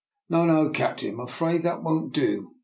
[0.31, 0.69] "No, no!
[0.71, 2.55] captain, I am afraid that won't do.